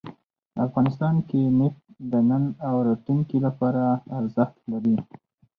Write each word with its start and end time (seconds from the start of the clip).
افغانستان 0.65 1.15
کې 1.29 1.41
نفت 1.59 1.83
د 2.11 2.13
نن 2.29 2.43
او 2.67 2.75
راتلونکي 2.87 3.37
لپاره 3.45 3.81
ارزښت 4.17 4.55
لري. 4.71 4.95